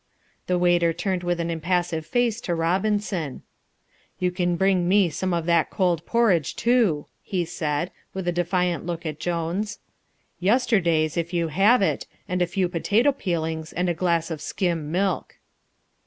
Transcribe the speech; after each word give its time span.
The 0.47 0.57
waiter 0.57 0.93
turned 0.93 1.21
with 1.21 1.39
an 1.39 1.51
impassive 1.51 2.07
face 2.07 2.41
to 2.41 2.55
Robinson. 2.55 3.43
"You 4.17 4.31
can 4.31 4.55
bring 4.55 4.89
me 4.89 5.11
some 5.11 5.31
of 5.31 5.45
that 5.45 5.69
cold 5.69 6.07
porridge 6.07 6.55
too," 6.55 7.05
he 7.21 7.45
said, 7.45 7.91
with 8.11 8.27
a 8.27 8.31
defiant 8.31 8.83
look 8.83 9.05
at 9.05 9.19
Jones; 9.19 9.77
"yesterday's, 10.39 11.17
if 11.17 11.35
you 11.35 11.49
have 11.49 11.83
it, 11.83 12.07
and 12.27 12.41
a 12.41 12.47
few 12.47 12.67
potato 12.67 13.11
peelings 13.11 13.73
and 13.73 13.89
a 13.89 13.93
glass 13.93 14.31
of 14.31 14.41
skim 14.41 14.91
milk." 14.91 15.37